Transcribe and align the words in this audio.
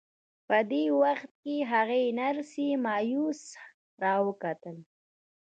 په 0.47 0.57
دې 0.71 0.83
وخت 1.01 1.29
کې 1.41 1.55
هغې 1.71 2.03
نرسې 2.19 2.67
مایوسه 2.85 3.53
را 4.03 4.15
وکتل 4.27 4.77